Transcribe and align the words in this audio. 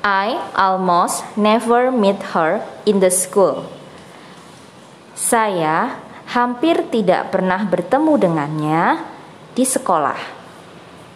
I 0.00 0.40
almost 0.56 1.28
never 1.36 1.92
meet 1.92 2.32
her 2.32 2.64
in 2.88 3.04
the 3.04 3.12
school. 3.12 3.68
Saya 5.12 6.00
hampir 6.32 6.88
tidak 6.88 7.28
pernah 7.36 7.60
bertemu 7.68 8.12
dengannya 8.16 9.04
di 9.52 9.64
sekolah. 9.68 10.39